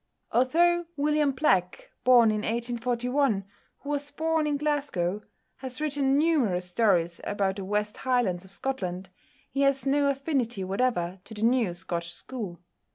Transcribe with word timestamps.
Although 0.31 0.87
=William 0.97 1.29
Black 1.31 1.91
(1841 2.05 3.45
)=, 2.05 3.45
who 3.81 3.89
was 3.91 4.09
born 4.09 4.47
in 4.47 4.57
Glasgow, 4.57 5.21
has 5.57 5.79
written 5.79 6.17
numerous 6.17 6.67
stories 6.67 7.21
about 7.23 7.57
the 7.57 7.63
West 7.65 7.97
Highlands 7.97 8.43
of 8.43 8.51
Scotland, 8.51 9.11
he 9.51 9.61
has 9.61 9.85
no 9.85 10.07
affinity 10.09 10.63
whatever 10.63 11.19
to 11.25 11.35
the 11.35 11.43
new 11.43 11.75
Scotch 11.75 12.09
school. 12.11 12.59